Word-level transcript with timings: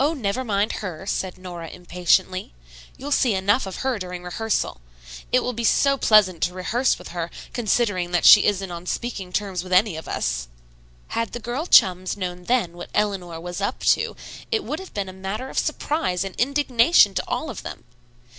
"Oh, 0.00 0.14
never 0.14 0.42
mind 0.42 0.72
her," 0.80 1.04
said 1.04 1.36
Nora 1.36 1.68
impatiently. 1.68 2.54
"You'll 2.96 3.12
see 3.12 3.34
enough 3.34 3.66
of 3.66 3.80
her 3.84 3.98
during 3.98 4.22
rehearsal. 4.22 4.80
It 5.32 5.40
will 5.42 5.52
be 5.52 5.64
so 5.64 5.98
pleasant 5.98 6.42
to 6.44 6.54
rehearse 6.54 6.98
with 6.98 7.08
her, 7.08 7.30
considering 7.52 8.10
that 8.12 8.24
she 8.24 8.44
isn't 8.44 8.70
on 8.70 8.86
speaking 8.86 9.34
terms 9.34 9.62
with 9.62 9.74
any 9.74 9.96
of 9.98 10.08
us." 10.08 10.48
Had 11.08 11.32
the 11.32 11.40
girl 11.40 11.66
chums 11.66 12.16
known 12.16 12.44
then 12.44 12.72
what 12.72 12.88
Eleanor 12.94 13.38
"was 13.38 13.60
up 13.60 13.80
to," 13.80 14.16
it 14.50 14.64
would 14.64 14.78
have 14.78 14.94
been 14.94 15.10
a 15.10 15.12
matter 15.12 15.50
of 15.50 15.58
surprise 15.58 16.24
and 16.24 16.34
indignation 16.36 17.12
to 17.12 17.24
all 17.28 17.50
of 17.50 17.62
them. 17.62 17.84